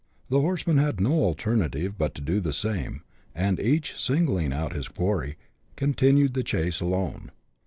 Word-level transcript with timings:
The 0.29 0.41
horsemen 0.41 0.77
had 0.79 0.99
no 0.99 1.11
alternative 1.11 1.95
but 1.95 2.15
to 2.15 2.23
do 2.23 2.39
the 2.39 2.53
same, 2.53 3.03
and 3.35 3.59
each 3.59 4.01
singling 4.03 4.51
out 4.51 4.73
his 4.73 4.87
quarry, 4.87 5.37
continued 5.75 6.33
the 6.33 6.41
chase 6.41 6.81
alone. 6.81 7.29